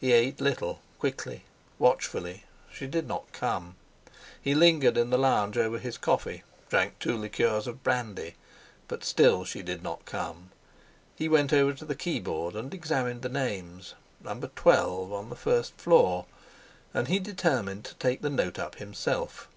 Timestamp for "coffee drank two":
5.98-7.18